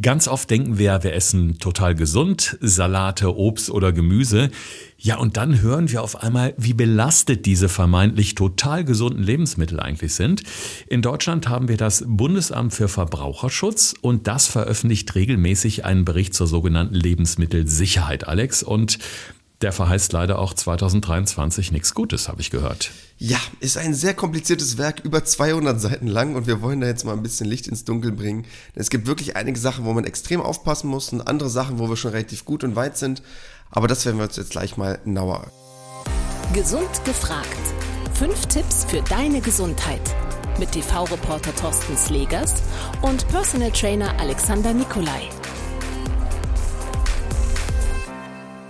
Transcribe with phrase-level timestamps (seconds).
[0.00, 4.50] Ganz oft denken wir, wir essen total gesund, Salate, Obst oder Gemüse.
[4.98, 10.14] Ja, und dann hören wir auf einmal, wie belastet diese vermeintlich total gesunden Lebensmittel eigentlich
[10.14, 10.42] sind.
[10.88, 16.46] In Deutschland haben wir das Bundesamt für Verbraucherschutz und das veröffentlicht regelmäßig einen Bericht zur
[16.46, 18.62] sogenannten Lebensmittelsicherheit, Alex.
[18.62, 18.98] Und
[19.60, 22.92] der verheißt leider auch 2023 nichts Gutes, habe ich gehört.
[23.18, 27.04] Ja, ist ein sehr kompliziertes Werk, über 200 Seiten lang und wir wollen da jetzt
[27.04, 28.46] mal ein bisschen Licht ins Dunkel bringen.
[28.74, 31.96] Es gibt wirklich einige Sachen, wo man extrem aufpassen muss und andere Sachen, wo wir
[31.96, 33.22] schon relativ gut und weit sind.
[33.70, 35.50] Aber das werden wir uns jetzt gleich mal genauer.
[36.54, 37.46] Gesund gefragt.
[38.14, 40.00] Fünf Tipps für deine Gesundheit.
[40.58, 42.62] Mit TV-Reporter Thorsten Slegers
[43.02, 45.28] und Personal Trainer Alexander Nikolai.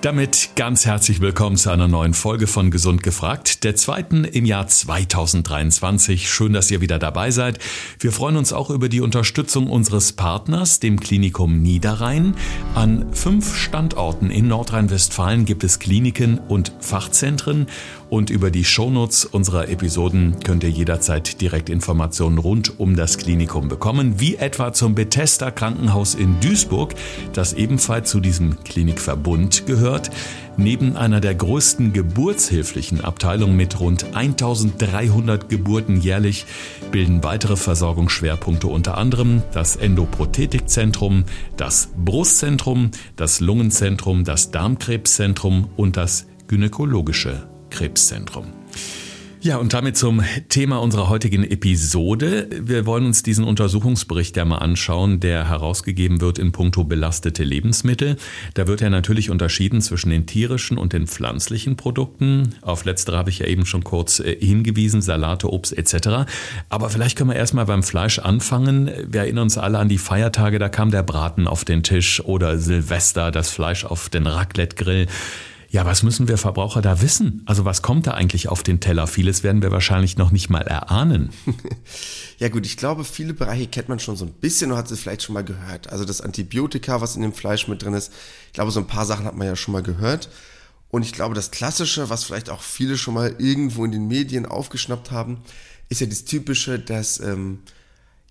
[0.01, 4.69] Damit ganz herzlich willkommen zu einer neuen Folge von Gesund gefragt, der zweiten im Jahr
[4.69, 6.31] 2023.
[6.31, 7.59] Schön, dass ihr wieder dabei seid.
[7.99, 12.37] Wir freuen uns auch über die Unterstützung unseres Partners, dem Klinikum Niederrhein.
[12.77, 17.67] An fünf Standorten in Nordrhein-Westfalen gibt es Kliniken und Fachzentren
[18.11, 23.69] und über die Shownotes unserer Episoden könnt ihr jederzeit direkt Informationen rund um das Klinikum
[23.69, 26.95] bekommen, wie etwa zum Bethesda Krankenhaus in Duisburg,
[27.33, 30.11] das ebenfalls zu diesem Klinikverbund gehört.
[30.57, 36.47] Neben einer der größten geburtshilflichen Abteilungen mit rund 1300 Geburten jährlich
[36.91, 41.25] bilden weitere Versorgungsschwerpunkte unter anderem das Endoprothetikzentrum,
[41.57, 48.53] das Brustzentrum, das Lungenzentrum, das Darmkrebszentrum und das gynäkologische Krebszentrum.
[49.41, 52.49] Ja, und damit zum Thema unserer heutigen Episode.
[52.61, 58.17] Wir wollen uns diesen Untersuchungsbericht ja mal anschauen, der herausgegeben wird in puncto belastete Lebensmittel.
[58.55, 62.57] Da wird ja natürlich unterschieden zwischen den tierischen und den pflanzlichen Produkten.
[62.63, 66.29] Auf letztere habe ich ja eben schon kurz äh, hingewiesen, Salate, Obst etc.
[66.69, 68.91] Aber vielleicht können wir erstmal beim Fleisch anfangen.
[69.07, 72.59] Wir erinnern uns alle an die Feiertage, da kam der Braten auf den Tisch oder
[72.59, 75.07] Silvester, das Fleisch auf den Raclette-Grill.
[75.71, 77.43] Ja, was müssen wir Verbraucher da wissen?
[77.45, 79.07] Also was kommt da eigentlich auf den Teller?
[79.07, 81.31] Vieles werden wir wahrscheinlich noch nicht mal erahnen.
[82.39, 84.99] ja gut, ich glaube, viele Bereiche kennt man schon so ein bisschen und hat es
[84.99, 85.93] vielleicht schon mal gehört.
[85.93, 88.13] Also das Antibiotika, was in dem Fleisch mit drin ist.
[88.47, 90.31] Ich glaube, so ein paar Sachen hat man ja schon mal gehört.
[90.91, 94.47] Und ich glaube, das Klassische, was vielleicht auch viele schon mal irgendwo in den Medien
[94.47, 95.43] aufgeschnappt haben,
[95.91, 97.59] ist ja das Typische, dass ähm,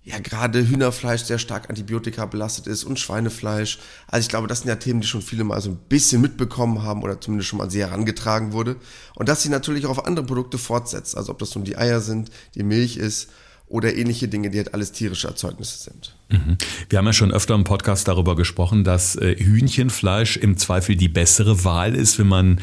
[0.08, 3.78] ja gerade Hühnerfleisch sehr stark Antibiotika belastet ist und Schweinefleisch.
[4.06, 6.82] Also ich glaube, das sind ja Themen, die schon viele mal so ein bisschen mitbekommen
[6.82, 8.76] haben oder zumindest schon mal sehr herangetragen wurde.
[9.14, 11.16] Und dass sie natürlich auch auf andere Produkte fortsetzt.
[11.16, 13.28] Also ob das nun die Eier sind, die Milch ist
[13.66, 16.16] oder ähnliche Dinge, die halt alles tierische Erzeugnisse sind.
[16.30, 16.56] Mhm.
[16.88, 21.08] Wir haben ja schon öfter im Podcast darüber gesprochen, dass äh, Hühnchenfleisch im Zweifel die
[21.08, 22.60] bessere Wahl ist, wenn man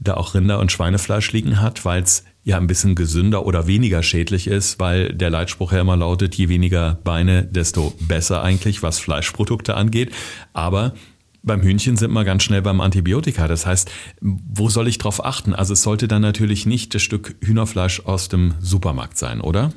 [0.00, 4.02] da auch Rinder- und Schweinefleisch liegen hat, weil es ja ein bisschen gesünder oder weniger
[4.02, 8.98] schädlich ist, weil der Leitspruch ja immer lautet, je weniger Beine, desto besser eigentlich, was
[8.98, 10.12] Fleischprodukte angeht.
[10.54, 10.94] Aber
[11.42, 13.48] beim Hühnchen sind wir ganz schnell beim Antibiotika.
[13.48, 13.90] Das heißt,
[14.22, 15.54] wo soll ich drauf achten?
[15.54, 19.70] Also es sollte dann natürlich nicht das Stück Hühnerfleisch aus dem Supermarkt sein, oder?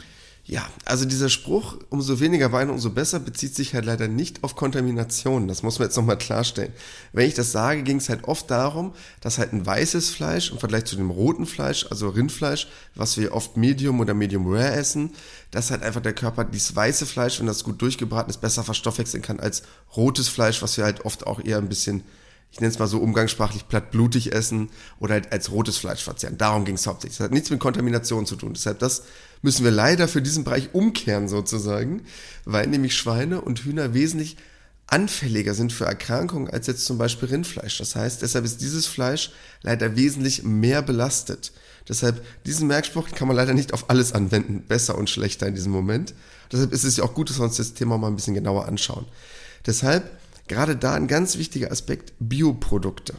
[0.51, 4.57] Ja, also dieser Spruch, umso weniger Wein, umso besser, bezieht sich halt leider nicht auf
[4.57, 5.47] Kontamination.
[5.47, 6.73] Das muss man jetzt nochmal klarstellen.
[7.13, 8.91] Wenn ich das sage, ging es halt oft darum,
[9.21, 13.33] dass halt ein weißes Fleisch im Vergleich zu dem roten Fleisch, also Rindfleisch, was wir
[13.33, 15.11] oft Medium oder Medium Rare essen,
[15.51, 19.23] dass halt einfach der Körper dieses weiße Fleisch, wenn das gut durchgebraten ist, besser verstoffwechseln
[19.23, 19.63] kann als
[19.95, 22.03] rotes Fleisch, was wir halt oft auch eher ein bisschen
[22.51, 24.69] ich nenne es mal so umgangssprachlich plattblutig essen
[24.99, 26.37] oder halt als rotes Fleisch verzehren.
[26.37, 27.17] Darum ging es hauptsächlich.
[27.17, 28.53] Das hat nichts mit Kontamination zu tun.
[28.53, 29.03] Deshalb das
[29.41, 32.03] müssen wir leider für diesen Bereich umkehren sozusagen,
[32.45, 34.37] weil nämlich Schweine und Hühner wesentlich
[34.87, 37.77] anfälliger sind für Erkrankungen als jetzt zum Beispiel Rindfleisch.
[37.77, 39.31] Das heißt, deshalb ist dieses Fleisch
[39.61, 41.53] leider wesentlich mehr belastet.
[41.87, 45.71] Deshalb, diesen Merkspruch kann man leider nicht auf alles anwenden, besser und schlechter in diesem
[45.71, 46.13] Moment.
[46.51, 48.67] Deshalb ist es ja auch gut, dass wir uns das Thema mal ein bisschen genauer
[48.67, 49.05] anschauen.
[49.65, 50.11] Deshalb
[50.47, 53.13] gerade da ein ganz wichtiger Aspekt Bioprodukte,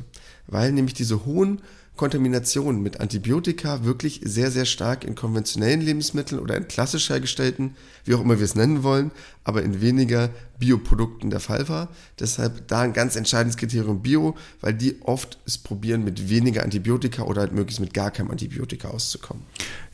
[0.47, 1.63] weil nämlich diese hohen
[1.97, 8.15] Kontaminationen mit Antibiotika wirklich sehr, sehr stark in konventionellen Lebensmitteln oder in klassisch hergestellten, wie
[8.15, 9.11] auch immer wir es nennen wollen,
[9.45, 10.31] aber in weniger
[10.63, 11.89] Bioprodukten der Fall war.
[12.21, 17.25] Deshalb da ein ganz entscheidendes Kriterium Bio, weil die oft es probieren, mit weniger Antibiotika
[17.25, 19.43] oder halt möglichst mit gar keinem Antibiotika auszukommen.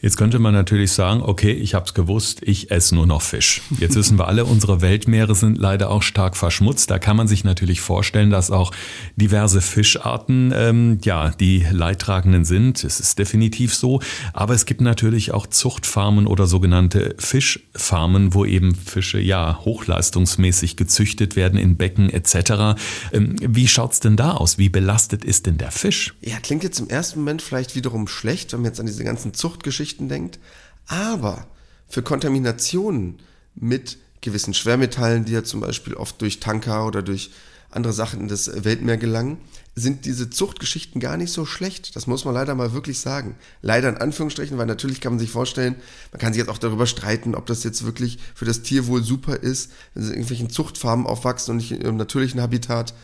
[0.01, 3.63] Jetzt könnte man natürlich sagen, okay, ich habe es gewusst, ich esse nur noch Fisch.
[3.81, 6.91] Jetzt wissen wir alle, unsere Weltmeere sind leider auch stark verschmutzt.
[6.91, 8.71] Da kann man sich natürlich vorstellen, dass auch
[9.17, 12.85] diverse Fischarten, ähm, ja, die Leidtragenden sind.
[12.85, 14.01] Es ist definitiv so.
[14.35, 21.37] Aber es gibt natürlich auch Zuchtfarmen oder sogenannte Fischfarmen, wo eben Fische ja hochleistungsmäßig gezüchtet
[21.37, 22.81] werden in Becken etc.
[23.13, 24.59] Ähm, wie schaut's denn da aus?
[24.59, 26.15] Wie belastet ist denn der Fisch?
[26.21, 29.35] Ja, klingt jetzt im ersten Moment vielleicht wiederum schlecht, wenn man jetzt an diese ganzen
[29.35, 30.39] Zuchtgeschichten denkt.
[30.87, 31.47] Aber
[31.89, 33.19] für Kontaminationen
[33.55, 37.31] mit gewissen Schwermetallen, die ja zum Beispiel oft durch Tanker oder durch
[37.71, 39.39] andere Sachen in das Weltmeer gelangen,
[39.75, 41.95] sind diese Zuchtgeschichten gar nicht so schlecht.
[41.97, 43.37] Das muss man leider mal wirklich sagen.
[43.63, 45.77] Leider in Anführungsstrichen, weil natürlich kann man sich vorstellen,
[46.11, 49.37] man kann sich jetzt auch darüber streiten, ob das jetzt wirklich für das Tierwohl super
[49.37, 52.95] ist, wenn sie in irgendwelchen Zuchtfarmen aufwachsen und nicht in ihrem natürlichen Habitat.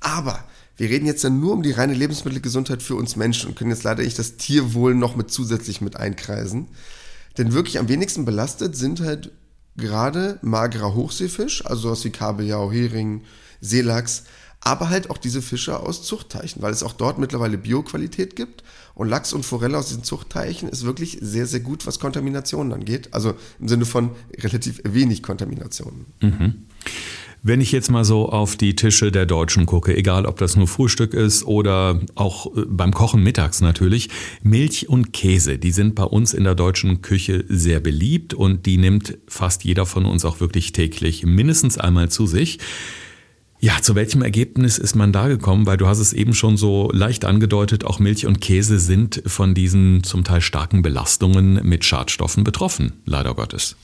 [0.00, 0.44] Aber
[0.76, 3.84] wir reden jetzt dann nur um die reine Lebensmittelgesundheit für uns Menschen und können jetzt
[3.84, 6.68] leider nicht das Tierwohl noch mit zusätzlich mit einkreisen.
[7.38, 9.32] Denn wirklich am wenigsten belastet sind halt
[9.76, 13.22] gerade magerer Hochseefisch, also sowas wie Kabeljau, Hering,
[13.62, 14.24] Seelachs,
[14.60, 18.62] aber halt auch diese Fische aus Zuchtteichen, weil es auch dort mittlerweile Bioqualität gibt.
[18.94, 23.08] Und Lachs und Forelle aus diesen Zuchtteichen ist wirklich sehr, sehr gut, was Kontaminationen angeht.
[23.12, 26.06] Also im Sinne von relativ wenig Kontaminationen.
[26.20, 26.66] Mhm.
[27.44, 30.68] Wenn ich jetzt mal so auf die Tische der Deutschen gucke, egal ob das nur
[30.68, 34.10] Frühstück ist oder auch äh, beim Kochen mittags natürlich,
[34.44, 38.78] Milch und Käse, die sind bei uns in der deutschen Küche sehr beliebt und die
[38.78, 42.60] nimmt fast jeder von uns auch wirklich täglich mindestens einmal zu sich.
[43.64, 45.66] Ja, zu welchem Ergebnis ist man da gekommen?
[45.66, 49.54] Weil du hast es eben schon so leicht angedeutet, auch Milch und Käse sind von
[49.54, 53.76] diesen zum Teil starken Belastungen mit Schadstoffen betroffen, leider Gottes.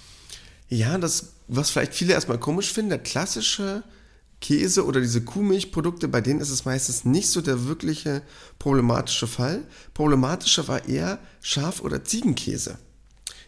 [0.69, 3.85] Ja, das, was vielleicht viele erstmal komisch finden, der klassische
[4.41, 8.23] Käse oder diese Kuhmilchprodukte, bei denen ist es meistens nicht so der wirkliche
[8.59, 9.63] problematische Fall.
[9.95, 12.79] Problematischer war eher Schaf- oder Ziegenkäse.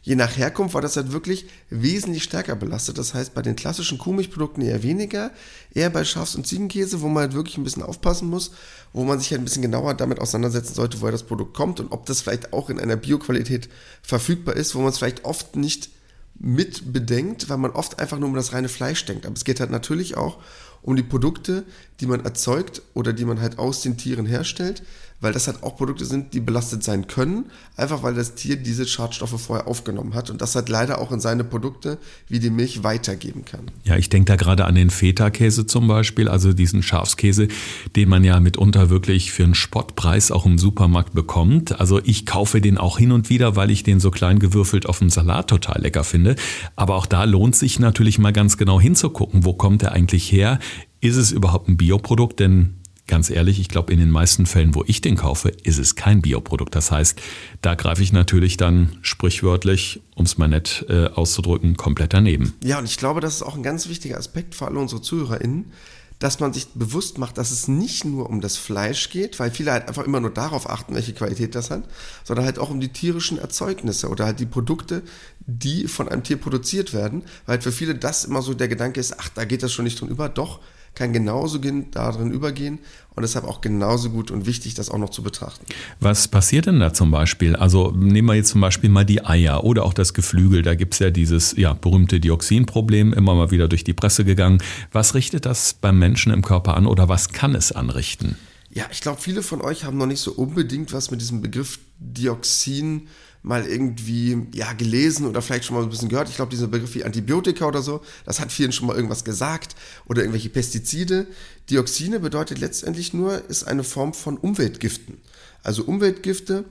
[0.02, 2.96] Je nach Herkunft war das halt wirklich wesentlich stärker belastet.
[2.96, 5.30] Das heißt, bei den klassischen Kuhmilchprodukten eher weniger,
[5.74, 8.52] eher bei Schafs- und Ziegenkäse, wo man halt wirklich ein bisschen aufpassen muss,
[8.94, 11.92] wo man sich halt ein bisschen genauer damit auseinandersetzen sollte, woher das Produkt kommt und
[11.92, 13.68] ob das vielleicht auch in einer Bioqualität
[14.02, 15.90] verfügbar ist, wo man es vielleicht oft nicht
[16.38, 19.26] mit bedenkt, weil man oft einfach nur um das reine Fleisch denkt.
[19.26, 20.38] Aber es geht halt natürlich auch
[20.82, 21.64] um die Produkte,
[22.00, 24.82] die man erzeugt oder die man halt aus den Tieren herstellt,
[25.20, 27.46] weil das halt auch Produkte sind, die belastet sein können,
[27.76, 31.20] einfach weil das Tier diese Schadstoffe vorher aufgenommen hat und das halt leider auch in
[31.20, 33.70] seine Produkte wie die Milch weitergeben kann.
[33.84, 37.48] Ja, ich denke da gerade an den Feta-Käse zum Beispiel, also diesen Schafskäse,
[37.96, 41.78] den man ja mitunter wirklich für einen Spottpreis auch im Supermarkt bekommt.
[41.80, 44.98] Also ich kaufe den auch hin und wieder, weil ich den so klein gewürfelt auf
[44.98, 46.36] dem Salat total lecker finde.
[46.76, 50.58] Aber auch da lohnt sich natürlich mal ganz genau hinzugucken, wo kommt der eigentlich her?
[51.00, 52.40] Ist es überhaupt ein Bioprodukt?
[52.40, 52.79] Denn
[53.10, 56.22] ganz ehrlich, ich glaube, in den meisten Fällen, wo ich den kaufe, ist es kein
[56.22, 56.74] Bioprodukt.
[56.74, 57.20] Das heißt,
[57.60, 62.54] da greife ich natürlich dann sprichwörtlich, um es mal nett äh, auszudrücken, komplett daneben.
[62.64, 65.72] Ja, und ich glaube, das ist auch ein ganz wichtiger Aspekt für alle unsere ZuhörerInnen,
[66.20, 69.72] dass man sich bewusst macht, dass es nicht nur um das Fleisch geht, weil viele
[69.72, 71.84] halt einfach immer nur darauf achten, welche Qualität das hat,
[72.24, 75.02] sondern halt auch um die tierischen Erzeugnisse oder halt die Produkte,
[75.40, 79.18] die von einem Tier produziert werden, weil für viele das immer so der Gedanke ist,
[79.18, 80.60] ach, da geht das schon nicht drin über, doch,
[80.94, 82.78] kann genauso darin übergehen
[83.14, 85.64] und deshalb auch genauso gut und wichtig, das auch noch zu betrachten.
[86.00, 87.56] Was passiert denn da zum Beispiel?
[87.56, 90.62] Also nehmen wir jetzt zum Beispiel mal die Eier oder auch das Geflügel.
[90.62, 94.62] Da gibt es ja dieses ja, berühmte Dioxinproblem, immer mal wieder durch die Presse gegangen.
[94.92, 98.36] Was richtet das beim Menschen im Körper an oder was kann es anrichten?
[98.72, 101.80] Ja, ich glaube, viele von euch haben noch nicht so unbedingt was mit diesem Begriff
[101.98, 103.08] Dioxin
[103.42, 106.28] mal irgendwie ja gelesen oder vielleicht schon mal ein bisschen gehört.
[106.28, 109.76] Ich glaube, dieser Begriff wie Antibiotika oder so, das hat vielen schon mal irgendwas gesagt
[110.06, 111.26] oder irgendwelche Pestizide.
[111.70, 115.18] Dioxine bedeutet letztendlich nur, ist eine Form von Umweltgiften.
[115.62, 116.64] Also Umweltgifte.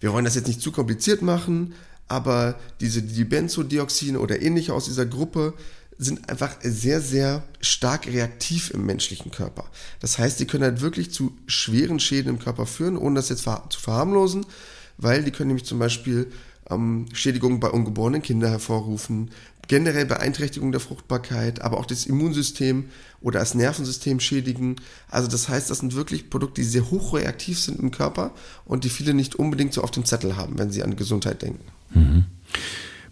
[0.00, 1.74] Wir wollen das jetzt nicht zu kompliziert machen,
[2.08, 5.54] aber diese die Benzodioxine oder ähnliche aus dieser Gruppe
[5.98, 9.64] sind einfach sehr, sehr stark reaktiv im menschlichen Körper.
[9.98, 13.42] Das heißt, die können halt wirklich zu schweren Schäden im Körper führen, ohne das jetzt
[13.42, 14.46] zu verharmlosen
[14.98, 16.30] weil die können nämlich zum Beispiel
[16.70, 19.30] ähm, Schädigungen bei ungeborenen Kindern hervorrufen,
[19.68, 22.88] generell Beeinträchtigung der Fruchtbarkeit, aber auch das Immunsystem
[23.20, 24.76] oder das Nervensystem schädigen.
[25.08, 28.32] Also das heißt, das sind wirklich Produkte, die sehr hochreaktiv sind im Körper
[28.64, 31.64] und die viele nicht unbedingt so auf dem Zettel haben, wenn sie an Gesundheit denken.
[31.94, 32.24] Mhm.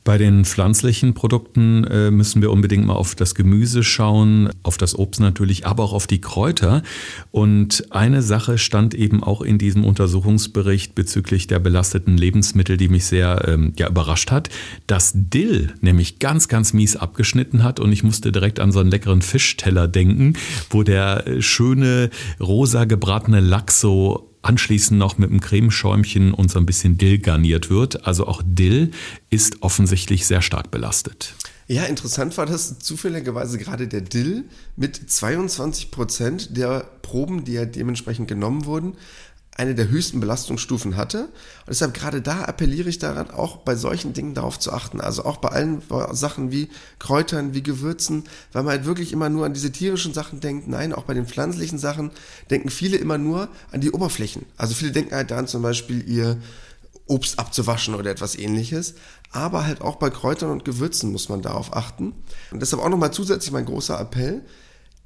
[0.07, 4.97] Bei den pflanzlichen Produkten äh, müssen wir unbedingt mal auf das Gemüse schauen, auf das
[4.97, 6.85] Obst natürlich, aber auch auf die Kräuter.
[7.33, 13.07] Und eine Sache stand eben auch in diesem Untersuchungsbericht bezüglich der belasteten Lebensmittel, die mich
[13.07, 14.49] sehr ähm, ja, überrascht hat,
[14.87, 17.81] dass Dill nämlich ganz, ganz mies abgeschnitten hat.
[17.81, 20.35] Und ich musste direkt an so einen leckeren Fischteller denken,
[20.71, 26.59] wo der äh, schöne rosa gebratene Lachs so anschließend noch mit einem Cremeschäumchen und so
[26.59, 28.07] ein bisschen Dill garniert wird.
[28.07, 28.93] Also auch Dill
[29.29, 31.35] ist offensichtlich sehr stark belastet.
[31.69, 34.45] Ja, interessant war das zufälligerweise gerade der Dill
[34.77, 38.95] mit 22 Prozent der Proben, die ja dementsprechend genommen wurden,
[39.57, 41.25] eine der höchsten Belastungsstufen hatte.
[41.25, 45.01] Und deshalb gerade da appelliere ich daran, auch bei solchen Dingen darauf zu achten.
[45.01, 45.83] Also auch bei allen
[46.13, 50.41] Sachen wie Kräutern, wie Gewürzen, weil man halt wirklich immer nur an diese tierischen Sachen
[50.41, 50.69] denkt.
[50.69, 52.11] Nein, auch bei den pflanzlichen Sachen
[52.51, 54.45] denken viele immer nur an die Oberflächen.
[54.59, 56.37] Also viele denken halt daran zum Beispiel ihr
[57.07, 58.95] Obst abzuwaschen oder etwas ähnliches.
[59.31, 62.13] Aber halt auch bei Kräutern und Gewürzen muss man darauf achten.
[62.51, 64.43] Und deshalb auch nochmal zusätzlich mein großer Appell.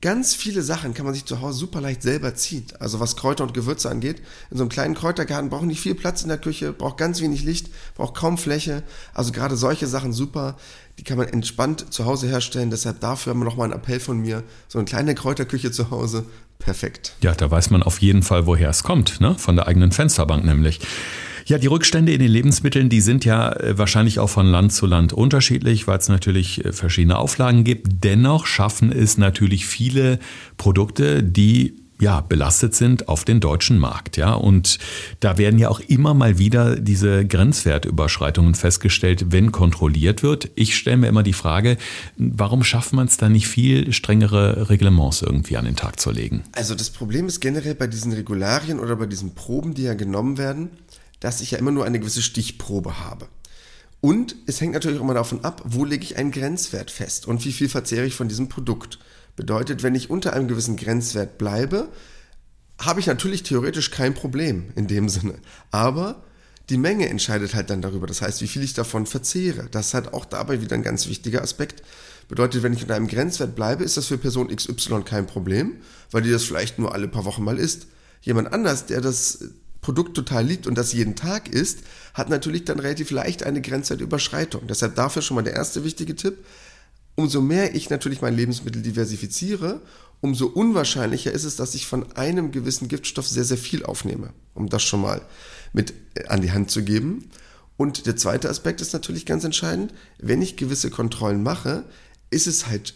[0.03, 2.65] Ganz viele Sachen kann man sich zu Hause super leicht selber ziehen.
[2.79, 4.23] Also was Kräuter und Gewürze angeht.
[4.51, 7.43] In so einem kleinen Kräutergarten braucht nicht viel Platz in der Küche, braucht ganz wenig
[7.43, 8.83] Licht, braucht kaum Fläche.
[9.13, 10.57] Also gerade solche Sachen super.
[10.99, 12.71] Die kann man entspannt zu Hause herstellen.
[12.71, 14.43] Deshalb dafür haben wir nochmal einen Appell von mir.
[14.69, 16.25] So eine kleine Kräuterküche zu Hause.
[16.61, 17.15] Perfekt.
[17.21, 19.21] Ja, da weiß man auf jeden Fall, woher es kommt.
[19.21, 19.35] Ne?
[19.37, 20.79] Von der eigenen Fensterbank nämlich.
[21.47, 24.87] Ja, die Rückstände in den Lebensmitteln, die sind ja äh, wahrscheinlich auch von Land zu
[24.87, 28.05] Land unterschiedlich, weil es natürlich äh, verschiedene Auflagen gibt.
[28.05, 30.21] Dennoch schaffen es natürlich viele
[30.59, 34.33] Produkte, die ja, belastet sind auf den deutschen Markt, ja.
[34.33, 34.79] Und
[35.21, 40.51] da werden ja auch immer mal wieder diese Grenzwertüberschreitungen festgestellt, wenn kontrolliert wird.
[40.55, 41.77] Ich stelle mir immer die Frage,
[42.17, 46.43] warum schafft man es da nicht viel strengere Reglements irgendwie an den Tag zu legen?
[46.53, 50.39] Also das Problem ist generell bei diesen Regularien oder bei diesen Proben, die ja genommen
[50.39, 50.71] werden,
[51.21, 53.29] dass ich ja immer nur eine gewisse Stichprobe habe.
[54.01, 57.45] Und es hängt natürlich auch immer davon ab, wo lege ich einen Grenzwert fest und
[57.45, 58.99] wie viel verzehre ich von diesem Produkt.
[59.41, 61.89] Bedeutet, wenn ich unter einem gewissen Grenzwert bleibe,
[62.79, 65.37] habe ich natürlich theoretisch kein Problem in dem Sinne.
[65.71, 66.23] Aber
[66.69, 68.07] die Menge entscheidet halt dann darüber.
[68.07, 69.67] Das heißt, wie viel ich davon verzehre.
[69.71, 71.83] Das halt auch dabei wieder ein ganz wichtiger Aspekt.
[72.29, 75.79] Bedeutet, wenn ich unter einem Grenzwert bleibe, ist das für Person XY kein Problem,
[76.11, 77.87] weil die das vielleicht nur alle paar Wochen mal isst.
[78.21, 79.39] Jemand anders, der das
[79.81, 81.79] Produkt total liebt und das jeden Tag isst,
[82.13, 84.67] hat natürlich dann relativ leicht eine Grenzwertüberschreitung.
[84.67, 86.45] Deshalb dafür schon mal der erste wichtige Tipp.
[87.21, 89.83] Umso mehr ich natürlich mein Lebensmittel diversifiziere,
[90.23, 94.71] umso unwahrscheinlicher ist es, dass ich von einem gewissen Giftstoff sehr, sehr viel aufnehme, um
[94.71, 95.21] das schon mal
[95.75, 97.29] mit äh, an die Hand zu geben.
[97.77, 101.85] Und der zweite Aspekt ist natürlich ganz entscheidend, wenn ich gewisse Kontrollen mache,
[102.31, 102.95] ist es halt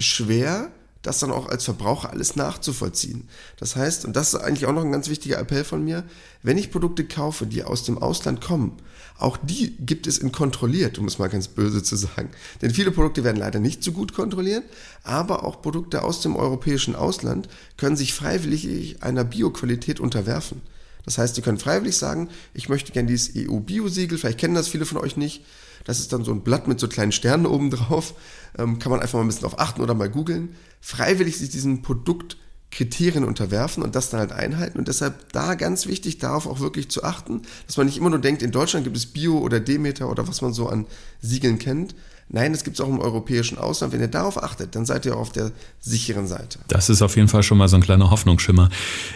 [0.00, 3.28] schwer, das dann auch als Verbraucher alles nachzuvollziehen.
[3.56, 6.04] Das heißt, und das ist eigentlich auch noch ein ganz wichtiger Appell von mir,
[6.42, 8.76] wenn ich Produkte kaufe, die aus dem Ausland kommen,
[9.18, 12.30] auch die gibt es in kontrolliert, um es mal ganz böse zu sagen.
[12.62, 14.64] Denn viele Produkte werden leider nicht so gut kontrolliert,
[15.02, 20.62] aber auch Produkte aus dem europäischen Ausland können sich freiwillig einer Bioqualität unterwerfen.
[21.04, 24.86] Das heißt, Sie können freiwillig sagen, ich möchte gerne dieses EU-Bio-Siegel, vielleicht kennen das viele
[24.86, 25.44] von euch nicht,
[25.84, 28.14] das ist dann so ein Blatt mit so kleinen Sternen oben drauf.
[28.58, 30.54] Ähm, kann man einfach mal ein bisschen auf achten oder mal googeln.
[30.80, 34.78] Freiwillig sich diesen Produktkriterien unterwerfen und das dann halt einhalten.
[34.78, 38.18] Und deshalb da ganz wichtig, darauf auch wirklich zu achten, dass man nicht immer nur
[38.18, 40.86] denkt, in Deutschland gibt es Bio oder Demeter oder was man so an
[41.20, 41.94] Siegeln kennt,
[42.32, 43.92] Nein, das gibt es auch im europäischen Ausland.
[43.92, 46.60] Wenn ihr darauf achtet, dann seid ihr auch auf der sicheren Seite.
[46.68, 48.68] Das ist auf jeden Fall schon mal so ein kleiner Hoffnungsschimmer.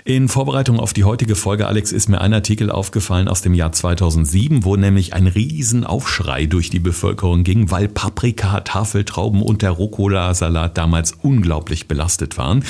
[0.05, 3.71] In Vorbereitung auf die heutige Folge, Alex, ist mir ein Artikel aufgefallen aus dem Jahr
[3.71, 10.77] 2007, wo nämlich ein Riesenaufschrei durch die Bevölkerung ging, weil Paprika, Tafeltrauben und der Rucola-Salat
[10.77, 12.65] damals unglaublich belastet waren.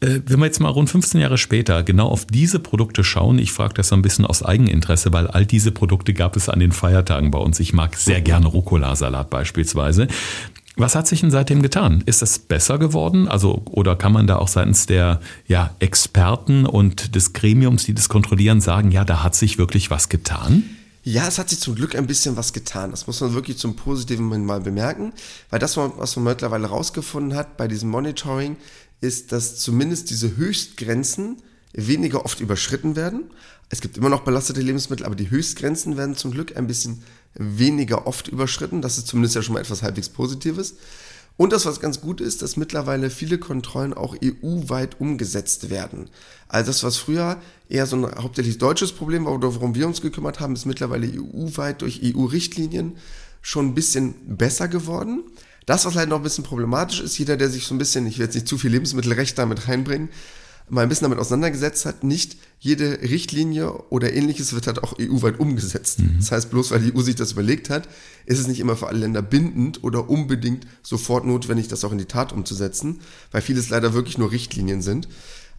[0.00, 3.52] Äh, wenn wir jetzt mal rund 15 Jahre später genau auf diese Produkte schauen, ich
[3.52, 6.72] frage das so ein bisschen aus Eigeninteresse, weil all diese Produkte gab es an den
[6.72, 7.58] Feiertagen bei uns.
[7.60, 10.08] Ich mag sehr gerne Rucola-Salat beispielsweise.
[10.76, 12.04] Was hat sich denn seitdem getan?
[12.06, 13.26] Ist das besser geworden?
[13.26, 18.08] Also, oder kann man da auch seitens der ja, Experten und des Gremiums, die das
[18.08, 20.62] kontrollieren, sagen, ja, da hat sich wirklich was getan?
[21.02, 22.92] Ja, es hat sich zum Glück ein bisschen was getan.
[22.92, 25.12] Das muss man wirklich zum Positiven mal bemerken,
[25.50, 28.56] weil das, was man mittlerweile rausgefunden hat bei diesem Monitoring,
[29.00, 31.36] ist, dass zumindest diese Höchstgrenzen
[31.72, 33.30] weniger oft überschritten werden.
[33.68, 37.02] Es gibt immer noch belastete Lebensmittel, aber die Höchstgrenzen werden zum Glück ein bisschen
[37.34, 38.82] weniger oft überschritten.
[38.82, 40.74] Das ist zumindest ja schon mal etwas halbwegs Positives.
[41.36, 46.10] Und das, was ganz gut ist, dass mittlerweile viele Kontrollen auch EU-weit umgesetzt werden.
[46.48, 50.02] Also das, was früher eher so ein hauptsächlich deutsches Problem war oder worum wir uns
[50.02, 52.96] gekümmert haben, ist mittlerweile EU-weit durch EU-Richtlinien
[53.40, 55.22] schon ein bisschen besser geworden.
[55.68, 58.16] Das, was leider noch ein bisschen problematisch ist, jeder, der sich so ein bisschen, ich
[58.16, 60.08] will jetzt nicht zu viel Lebensmittelrecht damit reinbringen,
[60.70, 65.38] mal ein bisschen damit auseinandergesetzt hat, nicht jede Richtlinie oder ähnliches wird halt auch EU-weit
[65.38, 65.98] umgesetzt.
[65.98, 66.16] Mhm.
[66.20, 67.86] Das heißt, bloß weil die EU sich das überlegt hat,
[68.24, 71.98] ist es nicht immer für alle Länder bindend oder unbedingt sofort notwendig, das auch in
[71.98, 75.06] die Tat umzusetzen, weil vieles leider wirklich nur Richtlinien sind.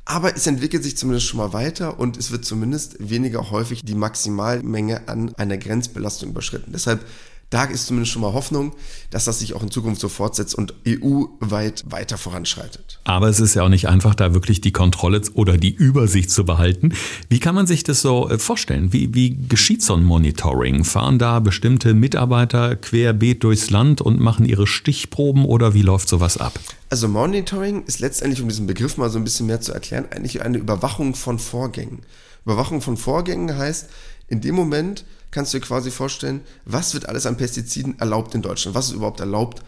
[0.05, 3.93] Aber es entwickelt sich zumindest schon mal weiter und es wird zumindest weniger häufig die
[3.93, 6.71] Maximalmenge an einer Grenzbelastung überschritten.
[6.71, 7.05] Deshalb
[7.49, 8.73] da ist zumindest schon mal Hoffnung,
[9.09, 12.99] dass das sich auch in Zukunft so fortsetzt und EU-weit weiter voranschreitet.
[13.05, 16.45] Aber es ist ja auch nicht einfach, da wirklich die Kontrolle oder die Übersicht zu
[16.45, 16.93] behalten.
[17.27, 18.93] Wie kann man sich das so äh, vorstellen?
[18.93, 20.83] Wie, wie geschieht so ein Monitoring?
[20.83, 26.37] Fahren da bestimmte Mitarbeiter querbeet durchs Land und machen ihre Stichproben oder wie läuft sowas
[26.37, 26.59] ab?
[26.89, 30.41] Also Monitoring ist letztendlich, um diesen Begriff mal so ein bisschen mehr zu erklären, eigentlich
[30.41, 32.03] eine Überwachung von Vorgängen.
[32.45, 33.89] Überwachung von Vorgängen heißt,
[34.27, 38.41] in dem Moment kannst du dir quasi vorstellen, was wird alles an Pestiziden erlaubt in
[38.41, 38.75] Deutschland?
[38.75, 39.61] Was ist überhaupt erlaubt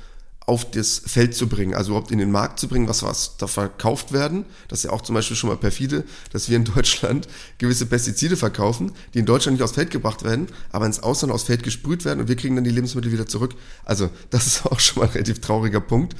[0.47, 3.47] auf das Feld zu bringen, also überhaupt in den Markt zu bringen, was, was da
[3.47, 4.45] verkauft werden.
[4.67, 7.27] Das ist ja auch zum Beispiel schon mal perfide, dass wir in Deutschland
[7.57, 11.43] gewisse Pestizide verkaufen, die in Deutschland nicht aufs Feld gebracht werden, aber ins Ausland aufs
[11.43, 13.53] Feld gesprüht werden und wir kriegen dann die Lebensmittel wieder zurück.
[13.85, 16.15] Also das ist auch schon mal ein relativ trauriger Punkt.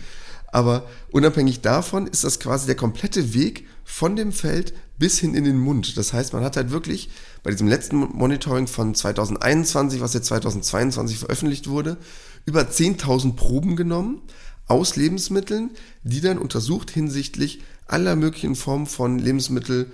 [0.52, 5.46] Aber unabhängig davon ist das quasi der komplette Weg von dem Feld bis hin in
[5.46, 5.98] den Mund.
[5.98, 7.10] Das heißt, man hat halt wirklich
[7.42, 11.98] bei diesem letzten Monitoring von 2021, was jetzt 2022 veröffentlicht wurde,
[12.46, 14.22] über 10.000 Proben genommen
[14.68, 15.72] aus Lebensmitteln,
[16.04, 19.92] die dann untersucht hinsichtlich aller möglichen Formen von Lebensmittel,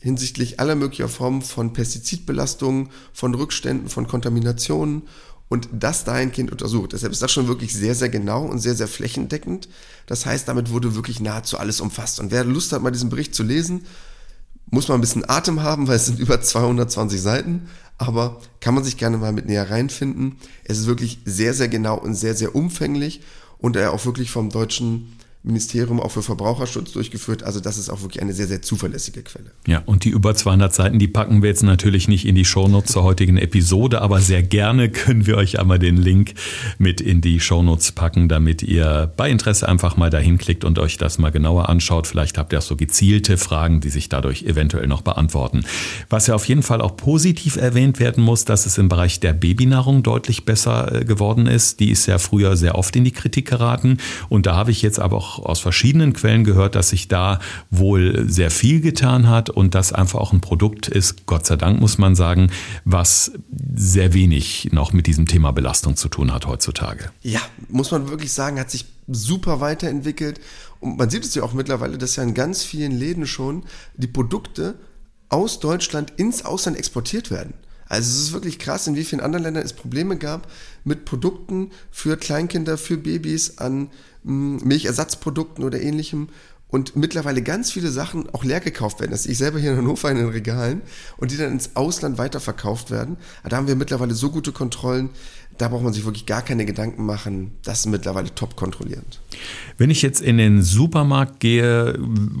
[0.00, 5.02] hinsichtlich aller möglicher Formen von Pestizidbelastungen, von Rückständen, von Kontaminationen
[5.48, 6.92] und das dahingehend untersucht.
[6.92, 9.68] Deshalb ist das schon wirklich sehr, sehr genau und sehr, sehr flächendeckend.
[10.06, 12.18] Das heißt, damit wurde wirklich nahezu alles umfasst.
[12.18, 13.84] Und wer Lust hat, mal diesen Bericht zu lesen,
[14.70, 18.84] muss man ein bisschen Atem haben, weil es sind über 220 Seiten, aber kann man
[18.84, 20.36] sich gerne mal mit näher reinfinden.
[20.64, 23.20] Es ist wirklich sehr, sehr genau und sehr, sehr umfänglich
[23.58, 25.12] und er auch wirklich vom deutschen
[25.44, 27.42] Ministerium auch für Verbraucherschutz durchgeführt.
[27.42, 29.50] Also das ist auch wirklich eine sehr, sehr zuverlässige Quelle.
[29.66, 32.92] Ja, und die über 200 Seiten, die packen wir jetzt natürlich nicht in die Shownotes
[32.92, 36.32] zur heutigen Episode, aber sehr gerne können wir euch einmal den Link
[36.78, 40.96] mit in die Shownotes packen, damit ihr bei Interesse einfach mal dahin klickt und euch
[40.96, 42.06] das mal genauer anschaut.
[42.06, 45.64] Vielleicht habt ihr auch so gezielte Fragen, die sich dadurch eventuell noch beantworten.
[46.08, 49.34] Was ja auf jeden Fall auch positiv erwähnt werden muss, dass es im Bereich der
[49.34, 51.80] Babynahrung deutlich besser äh, geworden ist.
[51.80, 53.98] Die ist ja früher sehr oft in die Kritik geraten
[54.30, 57.38] und da habe ich jetzt aber auch aus verschiedenen Quellen gehört, dass sich da
[57.70, 61.80] wohl sehr viel getan hat und das einfach auch ein Produkt ist, Gott sei Dank
[61.80, 62.50] muss man sagen,
[62.84, 63.32] was
[63.74, 67.10] sehr wenig noch mit diesem Thema Belastung zu tun hat heutzutage.
[67.22, 70.40] Ja, muss man wirklich sagen, hat sich super weiterentwickelt
[70.80, 73.64] und man sieht es ja auch mittlerweile, dass ja in ganz vielen Läden schon
[73.96, 74.74] die Produkte
[75.28, 77.54] aus Deutschland ins Ausland exportiert werden.
[77.88, 80.50] Also es ist wirklich krass, in wie vielen anderen Ländern es Probleme gab
[80.84, 83.90] mit Produkten für Kleinkinder, für Babys an
[84.24, 86.28] hm, Milchersatzprodukten oder ähnlichem
[86.74, 89.12] und mittlerweile ganz viele Sachen auch leer gekauft werden.
[89.12, 90.82] Das sehe ich selber hier in Hannover in den Regalen
[91.18, 93.16] und die dann ins Ausland weiterverkauft werden.
[93.48, 95.10] Da haben wir mittlerweile so gute Kontrollen,
[95.58, 97.52] da braucht man sich wirklich gar keine Gedanken machen.
[97.62, 99.20] Das ist mittlerweile top kontrollierend.
[99.78, 101.98] Wenn ich jetzt in den Supermarkt gehe,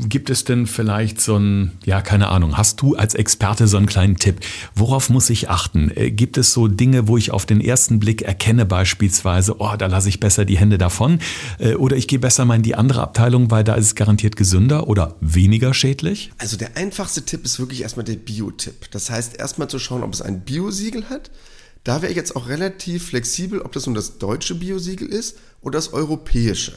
[0.08, 3.86] gibt es denn vielleicht so ein, ja, keine Ahnung, hast du als Experte so einen
[3.86, 4.40] kleinen Tipp?
[4.74, 5.90] Worauf muss ich achten?
[5.94, 9.86] Äh, gibt es so Dinge, wo ich auf den ersten Blick erkenne, beispielsweise, oh, da
[9.86, 11.20] lasse ich besser die Hände davon?
[11.58, 14.36] Äh, oder ich gehe besser mal in die andere Abteilung, weil da ist es garantiert
[14.36, 16.32] gesünder oder weniger schädlich?
[16.38, 18.90] Also der einfachste Tipp ist wirklich erstmal der Bio-Tipp.
[18.90, 21.30] Das heißt, erstmal zu schauen, ob es ein Biosiegel hat
[21.84, 25.78] da wäre ich jetzt auch relativ flexibel, ob das nun das deutsche Biosiegel ist oder
[25.78, 26.72] das europäische.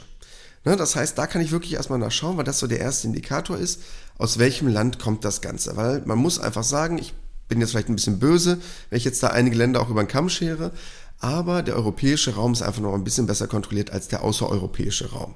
[0.65, 3.57] Ne, das heißt, da kann ich wirklich erstmal nachschauen, weil das so der erste Indikator
[3.57, 3.81] ist,
[4.17, 5.77] aus welchem Land kommt das Ganze.
[5.77, 7.13] Weil man muss einfach sagen, ich
[7.47, 10.09] bin jetzt vielleicht ein bisschen böse, wenn ich jetzt da einige Länder auch über den
[10.09, 10.73] Kamm schere,
[11.19, 15.35] aber der europäische Raum ist einfach noch ein bisschen besser kontrolliert als der außereuropäische Raum.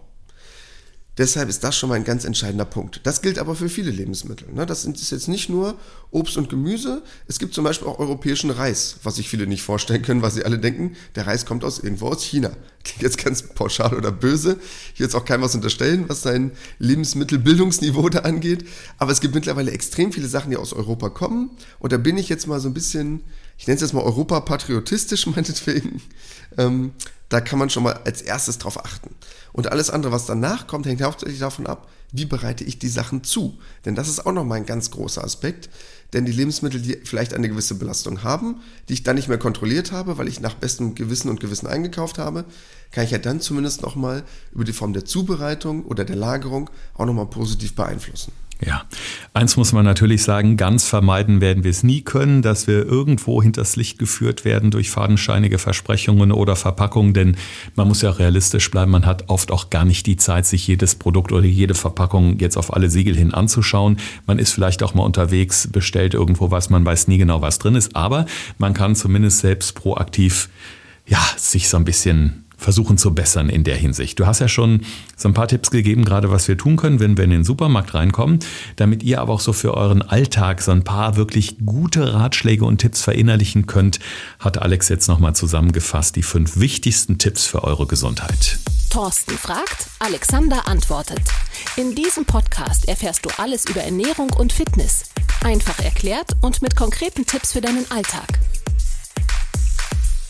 [1.22, 3.02] Deshalb ist das schon mal ein ganz entscheidender Punkt.
[3.04, 4.52] Das gilt aber für viele Lebensmittel.
[4.52, 4.66] Ne?
[4.66, 5.76] Das ist jetzt nicht nur
[6.10, 7.04] Obst und Gemüse.
[7.28, 10.44] Es gibt zum Beispiel auch europäischen Reis, was sich viele nicht vorstellen können, weil sie
[10.44, 12.50] alle denken, der Reis kommt aus irgendwo aus China.
[12.84, 14.56] Klingt jetzt ganz pauschal oder böse.
[14.56, 18.68] Will jetzt auch keinem was unterstellen, was sein Lebensmittelbildungsniveau da angeht.
[18.98, 21.52] Aber es gibt mittlerweile extrem viele Sachen, die aus Europa kommen.
[21.78, 23.22] Und da bin ich jetzt mal so ein bisschen,
[23.60, 26.02] ich nenne es jetzt mal Europa-patriotistisch meinetwegen.
[26.58, 26.94] Ähm,
[27.30, 29.11] da kann man schon mal als erstes drauf achten.
[29.54, 33.24] Und alles andere, was danach kommt, hängt hauptsächlich davon ab, wie bereite ich die Sachen
[33.24, 33.58] zu.
[33.86, 35.70] Denn das ist auch nochmal ein ganz großer Aspekt.
[36.14, 39.92] Denn die Lebensmittel, die vielleicht eine gewisse Belastung haben, die ich dann nicht mehr kontrolliert
[39.92, 42.46] habe, weil ich nach bestem Gewissen und Gewissen eingekauft habe,
[42.92, 47.06] kann ich ja dann zumindest nochmal über die Form der Zubereitung oder der Lagerung auch
[47.06, 48.34] nochmal positiv beeinflussen.
[48.64, 48.84] Ja,
[49.34, 53.42] eins muss man natürlich sagen, ganz vermeiden werden wir es nie können, dass wir irgendwo
[53.42, 57.38] hinters Licht geführt werden durch fadenscheinige Versprechungen oder Verpackungen, denn
[57.76, 60.94] man muss ja realistisch bleiben, man hat oft auch gar nicht die Zeit, sich jedes
[60.94, 63.98] Produkt oder jede Verpackung jetzt auf alle Siegel hin anzuschauen.
[64.28, 67.74] Man ist vielleicht auch mal unterwegs, bestellt irgendwo was, man weiß nie genau, was drin
[67.74, 68.28] ist, aber
[68.60, 70.50] man kann zumindest selbst proaktiv
[71.08, 74.20] ja, sich so ein bisschen versuchen zu bessern in der Hinsicht.
[74.20, 74.82] Du hast ja schon
[75.18, 77.94] so ein paar Tipps gegeben, gerade was wir tun können, wenn wir in den Supermarkt
[77.94, 78.40] reinkommen,
[78.76, 82.78] damit ihr aber auch so für euren Alltag so ein paar wirklich gute Ratschläge und
[82.78, 84.00] Tipps verinnerlichen könnt,
[84.40, 88.60] hat Alex jetzt nochmal zusammengefasst die fünf wichtigsten Tipps für eure Gesundheit.
[88.92, 91.22] Thorsten fragt, Alexander antwortet.
[91.78, 95.06] In diesem Podcast erfährst du alles über Ernährung und Fitness.
[95.44, 98.28] Einfach erklärt und mit konkreten Tipps für deinen Alltag.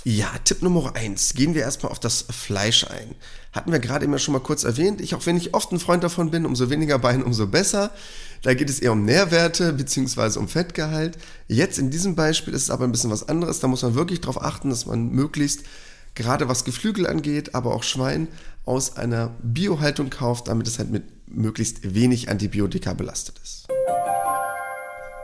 [0.04, 1.36] Ja, Tipp Nummer eins.
[1.36, 3.14] Gehen wir erstmal auf das Fleisch ein.
[3.52, 5.00] Hatten wir gerade immer schon mal kurz erwähnt.
[5.00, 7.92] Ich, auch wenn ich oft ein Freund davon bin, umso weniger Bein, umso besser.
[8.42, 11.20] Da geht es eher um Nährwerte beziehungsweise um Fettgehalt.
[11.48, 13.60] Jetzt in diesem Beispiel ist es aber ein bisschen was anderes.
[13.60, 15.64] Da muss man wirklich darauf achten, dass man möglichst
[16.16, 18.28] gerade was Geflügel angeht, aber auch Schwein,
[18.66, 23.71] aus einer Biohaltung kauft, damit es halt mit möglichst wenig Antibiotika belastet ist.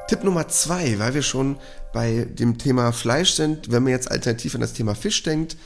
[0.08, 1.58] Tipp Nummer zwei, weil wir schon
[1.92, 5.58] bei dem Thema Fleisch sind, wenn man jetzt alternativ an das Thema Fisch denkt,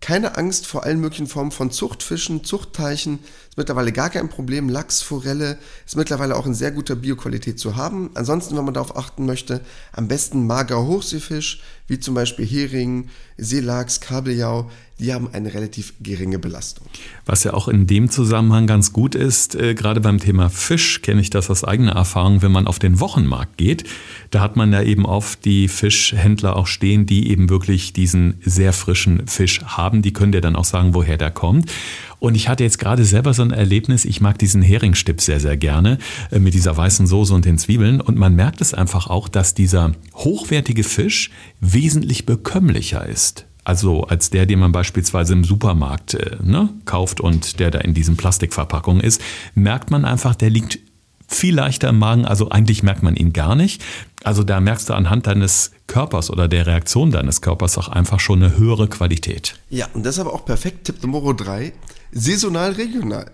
[0.00, 3.20] keine Angst vor allen möglichen Formen von Zuchtfischen, Zuchtteichen.
[3.50, 4.68] Ist mittlerweile gar kein Problem.
[4.68, 8.10] Lachs, Forelle ist mittlerweile auch in sehr guter Bioqualität zu haben.
[8.14, 9.60] Ansonsten, wenn man darauf achten möchte,
[9.92, 16.38] am besten magerer Hochseefisch, wie zum Beispiel Hering, Seelachs, Kabeljau, die haben eine relativ geringe
[16.38, 16.86] Belastung.
[17.26, 21.20] Was ja auch in dem Zusammenhang ganz gut ist, äh, gerade beim Thema Fisch kenne
[21.20, 23.84] ich das aus eigener Erfahrung, wenn man auf den Wochenmarkt geht,
[24.30, 28.72] da hat man ja eben oft die Fischhändler auch stehen, die eben wirklich diesen sehr
[28.72, 30.02] frischen Fisch haben.
[30.02, 31.70] Die können dir dann auch sagen, woher der kommt.
[32.20, 35.56] Und ich hatte jetzt gerade selber so ein Erlebnis, ich mag diesen Heringstipp sehr, sehr
[35.56, 35.98] gerne
[36.30, 38.00] äh, mit dieser weißen Soße und den Zwiebeln.
[38.00, 43.46] Und man merkt es einfach auch, dass dieser hochwertige Fisch wesentlich bekömmlicher ist.
[43.70, 47.94] Also als der, den man beispielsweise im Supermarkt äh, ne, kauft und der da in
[47.94, 49.22] diesen Plastikverpackungen ist,
[49.54, 50.80] merkt man einfach, der liegt
[51.28, 52.24] viel leichter im Magen.
[52.26, 53.80] Also eigentlich merkt man ihn gar nicht.
[54.24, 58.42] Also da merkst du anhand deines Körpers oder der Reaktion deines Körpers auch einfach schon
[58.42, 59.54] eine höhere Qualität.
[59.68, 61.72] Ja, und deshalb auch perfekt Tipp Nummer drei:
[62.10, 63.30] saisonal regional.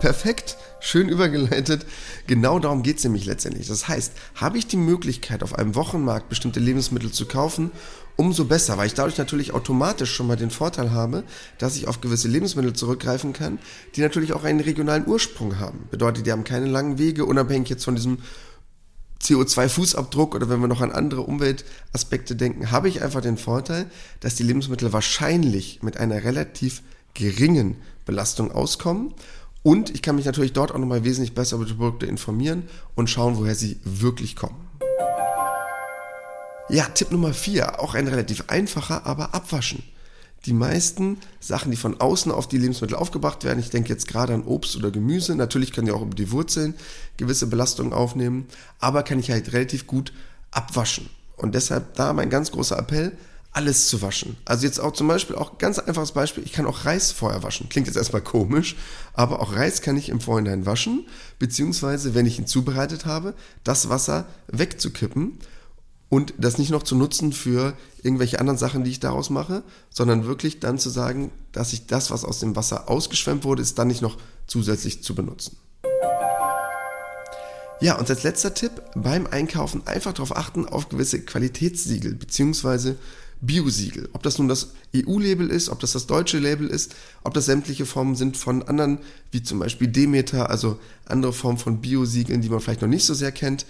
[0.00, 1.84] Perfekt, schön übergeleitet.
[2.26, 3.68] Genau darum geht es nämlich letztendlich.
[3.68, 7.72] Das heißt, habe ich die Möglichkeit, auf einem Wochenmarkt bestimmte Lebensmittel zu kaufen
[8.18, 11.22] umso besser, weil ich dadurch natürlich automatisch schon mal den Vorteil habe,
[11.58, 13.60] dass ich auf gewisse Lebensmittel zurückgreifen kann,
[13.94, 15.86] die natürlich auch einen regionalen Ursprung haben.
[15.92, 18.18] Bedeutet, die haben keine langen Wege, unabhängig jetzt von diesem
[19.22, 23.86] CO2-Fußabdruck oder wenn wir noch an andere Umweltaspekte denken, habe ich einfach den Vorteil,
[24.18, 26.82] dass die Lebensmittel wahrscheinlich mit einer relativ
[27.14, 29.14] geringen Belastung auskommen.
[29.62, 32.64] Und ich kann mich natürlich dort auch nochmal wesentlich besser über die Produkte informieren
[32.96, 34.67] und schauen, woher sie wirklich kommen.
[36.70, 39.82] Ja, Tipp Nummer 4, auch ein relativ einfacher, aber abwaschen.
[40.44, 44.34] Die meisten Sachen, die von außen auf die Lebensmittel aufgebracht werden, ich denke jetzt gerade
[44.34, 46.74] an Obst oder Gemüse, natürlich können die auch über die Wurzeln
[47.16, 48.48] gewisse Belastungen aufnehmen,
[48.80, 50.12] aber kann ich halt relativ gut
[50.50, 51.08] abwaschen.
[51.38, 53.16] Und deshalb da mein ganz großer Appell,
[53.50, 54.36] alles zu waschen.
[54.44, 57.70] Also jetzt auch zum Beispiel, auch ganz einfaches Beispiel, ich kann auch Reis vorher waschen.
[57.70, 58.76] Klingt jetzt erstmal komisch,
[59.14, 61.06] aber auch Reis kann ich im Vorhinein waschen,
[61.38, 63.32] beziehungsweise wenn ich ihn zubereitet habe,
[63.64, 65.38] das Wasser wegzukippen
[66.08, 70.24] und das nicht noch zu nutzen für irgendwelche anderen Sachen, die ich daraus mache, sondern
[70.24, 73.88] wirklich dann zu sagen, dass ich das, was aus dem Wasser ausgeschwemmt wurde, ist dann
[73.88, 74.16] nicht noch
[74.46, 75.56] zusätzlich zu benutzen.
[77.80, 82.94] Ja, und als letzter Tipp beim Einkaufen einfach darauf achten auf gewisse Qualitätssiegel bzw.
[83.40, 84.08] Biosiegel.
[84.14, 87.86] Ob das nun das EU-Label ist, ob das das deutsche Label ist, ob das sämtliche
[87.86, 88.98] Formen sind von anderen,
[89.30, 93.14] wie zum Beispiel Demeter, also andere Formen von Biosiegeln, die man vielleicht noch nicht so
[93.14, 93.64] sehr kennt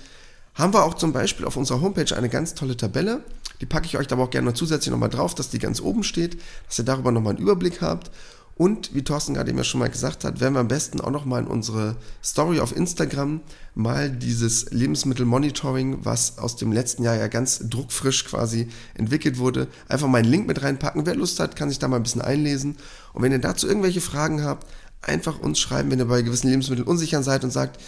[0.59, 3.23] haben wir auch zum Beispiel auf unserer Homepage eine ganz tolle Tabelle.
[3.61, 6.03] Die packe ich euch aber auch gerne noch zusätzlich nochmal drauf, dass die ganz oben
[6.03, 8.11] steht, dass ihr darüber nochmal einen Überblick habt.
[8.57, 11.13] Und wie Thorsten gerade eben ja schon mal gesagt hat, werden wir am besten auch
[11.13, 11.95] nochmal in unsere
[12.25, 13.41] Story auf Instagram
[13.77, 20.09] mal dieses Lebensmittelmonitoring, was aus dem letzten Jahr ja ganz druckfrisch quasi entwickelt wurde, einfach
[20.09, 21.07] mal einen Link mit reinpacken.
[21.07, 22.77] Wer Lust hat, kann sich da mal ein bisschen einlesen.
[23.13, 24.67] Und wenn ihr dazu irgendwelche Fragen habt,
[25.03, 27.81] einfach uns schreiben, wenn ihr bei gewissen Lebensmitteln unsicher seid und sagt,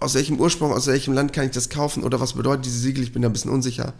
[0.00, 3.02] aus welchem Ursprung, aus welchem Land kann ich das kaufen oder was bedeutet diese Siegel,
[3.02, 3.94] ich bin da ein bisschen unsicher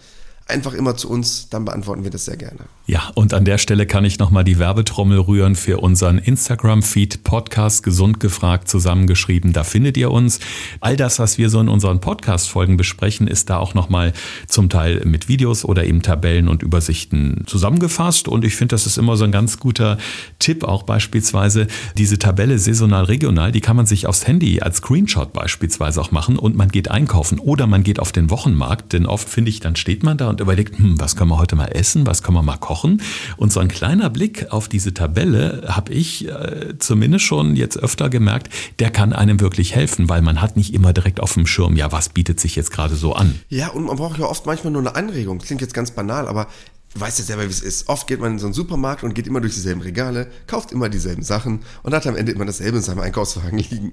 [0.49, 2.61] einfach immer zu uns, dann beantworten wir das sehr gerne.
[2.87, 7.83] Ja, und an der Stelle kann ich nochmal die Werbetrommel rühren für unseren Instagram-Feed Podcast
[7.83, 9.53] Gesund gefragt zusammengeschrieben.
[9.53, 10.41] Da findet ihr uns.
[10.81, 14.15] All das, was wir so in unseren Podcast-Folgen besprechen, ist da auch nochmal
[14.47, 18.27] zum Teil mit Videos oder eben Tabellen und Übersichten zusammengefasst.
[18.27, 19.99] Und ich finde, das ist immer so ein ganz guter
[20.39, 21.67] Tipp, auch beispielsweise
[21.99, 26.39] diese Tabelle saisonal regional, die kann man sich aufs Handy als Screenshot beispielsweise auch machen
[26.39, 29.77] und man geht einkaufen oder man geht auf den Wochenmarkt, denn oft finde ich, dann
[29.77, 32.37] steht man da und und überlegt, hm, was können wir heute mal essen, was können
[32.37, 33.03] wir mal kochen.
[33.37, 38.09] Und so ein kleiner Blick auf diese Tabelle habe ich äh, zumindest schon jetzt öfter
[38.09, 41.77] gemerkt, der kann einem wirklich helfen, weil man hat nicht immer direkt auf dem Schirm,
[41.77, 43.41] ja, was bietet sich jetzt gerade so an.
[43.49, 45.39] Ja, und man braucht ja oft manchmal nur eine Anregung.
[45.39, 46.47] Klingt jetzt ganz banal, aber
[46.95, 47.89] weißt ja selber, wie es ist.
[47.89, 50.89] Oft geht man in so einen Supermarkt und geht immer durch dieselben Regale, kauft immer
[50.89, 53.93] dieselben Sachen und hat am Ende immer dasselbe in seinem Einkaufswagen liegen.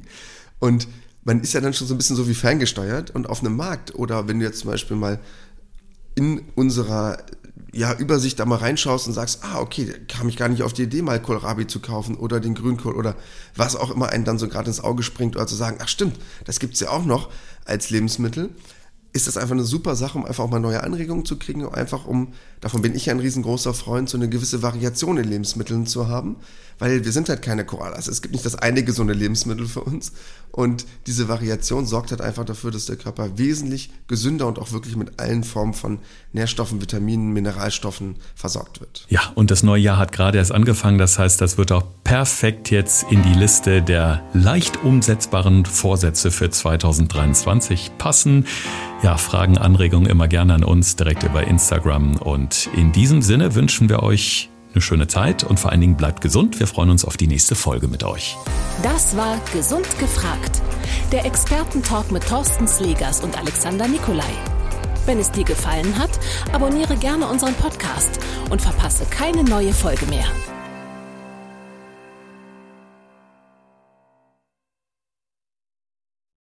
[0.59, 0.87] Und
[1.23, 3.95] man ist ja dann schon so ein bisschen so wie ferngesteuert und auf einem Markt
[3.95, 5.19] oder wenn du jetzt zum Beispiel mal
[6.15, 7.17] in unserer
[7.75, 10.83] ja, Übersicht da mal reinschaust und sagst, ah, okay, kam ich gar nicht auf die
[10.83, 13.15] Idee, mal Kohlrabi zu kaufen oder den Grünkohl oder
[13.55, 16.17] was auch immer einen dann so gerade ins Auge springt oder zu sagen, ach stimmt,
[16.45, 17.29] das gibt's ja auch noch
[17.65, 18.51] als Lebensmittel,
[19.11, 22.05] ist das einfach eine super Sache, um einfach auch mal neue Anregungen zu kriegen, einfach
[22.05, 22.33] um,
[22.65, 26.37] davon bin ich ein riesengroßer Freund, so eine gewisse Variation in Lebensmitteln zu haben,
[26.79, 28.07] weil wir sind halt keine Koalas.
[28.07, 30.11] Es gibt nicht das eine gesunde Lebensmittel für uns
[30.55, 34.95] Und diese Variation sorgt halt einfach dafür, dass der Körper wesentlich gesünder und auch wirklich
[34.95, 35.99] mit allen Formen von
[36.31, 39.05] Nährstoffen, Vitaminen, Mineralstoffen versorgt wird.
[39.09, 40.97] Ja, und das neue Jahr hat gerade erst angefangen.
[40.97, 46.49] Das heißt, das wird auch perfekt jetzt in die Liste der leicht umsetzbaren Vorsätze für
[46.49, 48.45] 2023 passen.
[49.03, 52.15] Ja, Fragen, Anregungen immer gerne an uns direkt über Instagram.
[52.73, 56.59] In diesem Sinne wünschen wir euch eine schöne Zeit und vor allen Dingen bleibt gesund.
[56.59, 58.35] Wir freuen uns auf die nächste Folge mit euch.
[58.83, 60.61] Das war Gesund gefragt.
[61.11, 64.23] Der Expertentalk mit Thorsten Slegers und Alexander Nikolai.
[65.05, 66.11] Wenn es dir gefallen hat,
[66.51, 70.25] abonniere gerne unseren Podcast und verpasse keine neue Folge mehr.